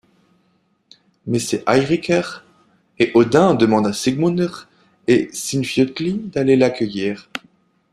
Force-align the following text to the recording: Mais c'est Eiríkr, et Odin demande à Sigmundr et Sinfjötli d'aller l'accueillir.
Mais 1.27 1.37
c'est 1.37 1.63
Eiríkr, 1.69 2.43
et 2.97 3.11
Odin 3.13 3.53
demande 3.53 3.85
à 3.85 3.93
Sigmundr 3.93 4.67
et 5.05 5.29
Sinfjötli 5.31 6.13
d'aller 6.25 6.55
l'accueillir. 6.55 7.29